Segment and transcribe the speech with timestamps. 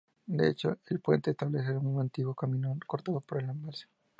[0.25, 3.85] De hecho, el puente restablece un antiguo camino cortado por el embalse.